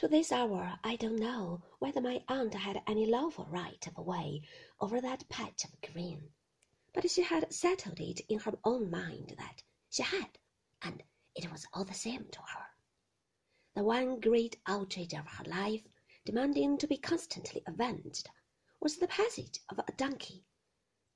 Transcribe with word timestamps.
To 0.00 0.08
this 0.08 0.30
hour, 0.30 0.78
I 0.84 0.96
don't 0.96 1.16
know 1.18 1.62
whether 1.78 2.02
my 2.02 2.22
aunt 2.28 2.52
had 2.52 2.82
any 2.86 3.06
lawful 3.06 3.46
right 3.46 3.82
of 3.86 3.96
way 3.96 4.42
over 4.78 5.00
that 5.00 5.26
patch 5.30 5.64
of 5.64 5.80
green, 5.80 6.34
but 6.92 7.10
she 7.10 7.22
had 7.22 7.50
settled 7.50 7.98
it 7.98 8.20
in 8.28 8.40
her 8.40 8.58
own 8.62 8.90
mind 8.90 9.34
that 9.38 9.62
she 9.88 10.02
had, 10.02 10.38
and 10.82 11.02
it 11.34 11.50
was 11.50 11.66
all 11.72 11.86
the 11.86 11.94
same 11.94 12.28
to 12.30 12.42
her. 12.42 12.66
The 13.74 13.84
one 13.84 14.20
great 14.20 14.60
outrage 14.66 15.14
of 15.14 15.26
her 15.26 15.44
life, 15.44 15.88
demanding 16.26 16.76
to 16.76 16.86
be 16.86 16.98
constantly 16.98 17.62
avenged, 17.66 18.28
was 18.78 18.98
the 18.98 19.08
passage 19.08 19.60
of 19.70 19.78
a 19.78 19.92
donkey 19.92 20.44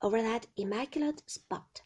over 0.01 0.23
that 0.23 0.47
immaculate 0.57 1.21
spot. 1.29 1.83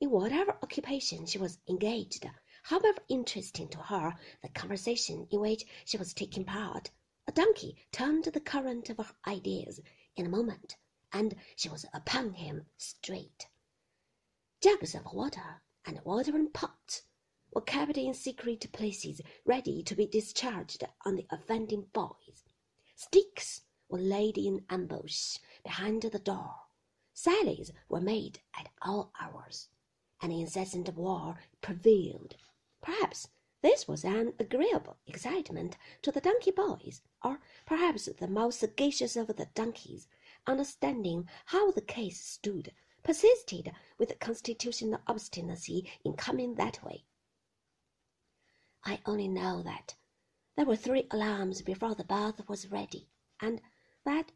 In 0.00 0.10
whatever 0.10 0.56
occupation 0.62 1.26
she 1.26 1.36
was 1.36 1.58
engaged, 1.68 2.24
however 2.68 2.98
interesting 3.08 3.68
to 3.68 3.78
her 3.78 4.12
the 4.42 4.48
conversation 4.48 5.28
in 5.30 5.40
which 5.40 5.64
she 5.84 5.96
was 5.96 6.12
taking 6.12 6.44
part, 6.44 6.90
a 7.28 7.32
donkey 7.32 7.76
turned 7.92 8.24
the 8.24 8.40
current 8.40 8.90
of 8.90 8.96
her 8.98 9.14
ideas 9.28 9.80
in 10.16 10.26
a 10.26 10.28
moment, 10.28 10.76
and 11.12 11.36
she 11.54 11.68
was 11.68 11.86
upon 11.94 12.32
him 12.32 12.66
straight. 12.76 13.46
Jugs 14.60 14.96
of 14.96 15.04
water 15.12 15.62
and 15.84 16.00
watering 16.04 16.50
pots 16.50 17.02
were 17.52 17.60
kept 17.60 17.96
in 17.96 18.12
secret 18.12 18.72
places 18.72 19.20
ready 19.44 19.84
to 19.84 19.94
be 19.94 20.06
discharged 20.06 20.82
on 21.04 21.14
the 21.14 21.26
offending 21.30 21.86
boys. 21.92 22.44
Sticks 22.96 23.62
were 23.88 24.00
laid 24.00 24.36
in 24.36 24.64
ambush 24.68 25.38
behind 25.62 26.02
the 26.02 26.18
door. 26.18 26.54
Sallies 27.14 27.70
were 27.88 28.00
made 28.00 28.40
at 28.58 28.68
all 28.82 29.12
hours. 29.20 29.68
An 30.20 30.32
incessant 30.32 30.92
war 30.94 31.38
prevailed 31.60 32.34
Perhaps 32.86 33.30
this 33.62 33.88
was 33.88 34.04
an 34.04 34.34
agreeable 34.38 34.96
excitement 35.08 35.76
to 36.02 36.12
the 36.12 36.20
donkey 36.20 36.52
boys, 36.52 37.02
or 37.20 37.40
perhaps 37.66 38.04
the 38.04 38.28
most 38.28 38.60
sagacious 38.60 39.16
of 39.16 39.26
the 39.26 39.48
donkeys, 39.56 40.06
understanding 40.46 41.28
how 41.46 41.72
the 41.72 41.80
case 41.80 42.20
stood, 42.24 42.72
persisted 43.02 43.72
with 43.98 44.16
constitutional 44.20 45.00
obstinacy 45.08 45.90
in 46.04 46.12
coming 46.12 46.54
that 46.54 46.80
way. 46.84 47.04
I 48.84 49.00
only 49.04 49.26
know 49.26 49.62
that 49.62 49.96
there 50.54 50.64
were 50.64 50.76
three 50.76 51.08
alarms 51.10 51.62
before 51.62 51.96
the 51.96 52.04
bath 52.04 52.48
was 52.48 52.70
ready, 52.70 53.08
and 53.40 53.60
that 54.04 54.30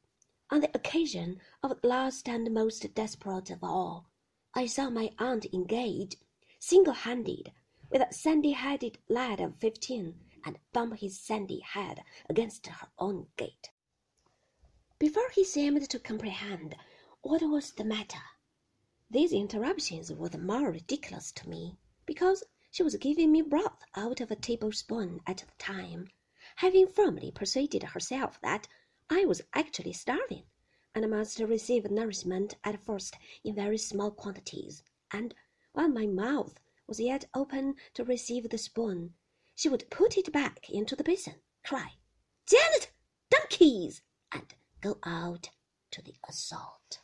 on 0.51 0.61
the 0.61 0.77
occasion 0.77 1.41
of 1.63 1.81
the 1.81 1.87
last 1.87 2.29
and 2.29 2.53
most 2.53 2.95
desperate 2.95 3.51
of 3.51 3.63
all, 3.63 4.09
I 4.55 4.67
saw 4.67 4.91
my 4.91 5.13
aunt 5.21 5.47
engage, 5.53 6.17
single 6.59 6.95
handed, 6.95 7.53
with 7.91 8.03
a 8.03 8.15
sandy-headed 8.15 8.99
lad 9.09 9.41
of 9.41 9.57
fifteen 9.57 10.15
and 10.45 10.59
bump 10.73 10.97
his 10.99 11.19
sandy 11.19 11.61
head 11.61 12.03
against 12.29 12.67
her 12.67 12.89
own 12.99 13.27
gate. 13.37 13.71
Before 14.99 15.29
he 15.35 15.45
seemed 15.45 15.89
to 15.89 15.99
comprehend 15.99 16.77
what 17.23 17.43
was 17.43 17.73
the 17.73 17.85
matter, 17.85 18.23
these 19.11 19.33
interruptions 19.33 20.13
were 20.13 20.29
the 20.29 20.39
more 20.39 20.71
ridiculous 20.71 21.33
to 21.33 21.49
me 21.49 21.77
because 22.07 22.45
she 22.71 22.83
was 22.85 22.95
giving 22.97 23.33
me 23.33 23.43
broth 23.43 23.83
out 23.97 24.21
of 24.21 24.31
a 24.31 24.37
tablespoon 24.37 25.21
at 25.27 25.39
the 25.39 25.53
time, 25.59 26.09
having 26.57 26.87
firmly 26.87 27.33
persuaded 27.33 27.83
herself 27.83 28.41
that 28.41 28.69
I 29.11 29.25
was 29.25 29.43
actually 29.53 29.93
starving 29.93 30.45
and 30.95 31.11
must 31.11 31.41
receive 31.41 31.91
nourishment 31.91 32.55
at 32.63 32.85
first 32.85 33.17
in 33.43 33.55
very 33.55 33.79
small 33.79 34.13
quantities, 34.13 34.85
and 35.13 35.35
while 35.73 35.89
my 35.89 36.07
mouth 36.07 36.55
was 36.91 36.99
yet 36.99 37.25
open 37.35 37.77
to 37.95 38.05
receive 38.05 38.51
the 38.51 38.59
spoon, 38.59 39.15
she 39.55 39.69
would 39.69 39.89
put 39.91 40.19
it 40.19 40.33
back 40.33 40.69
into 40.69 40.97
the 40.97 41.05
basin, 41.05 41.37
cry, 41.65 41.93
Janet, 42.47 42.91
donkeys, 43.31 44.03
and 44.33 44.53
go 44.81 44.99
out 45.05 45.51
to 45.93 46.03
the 46.03 46.17
assault. 46.29 46.99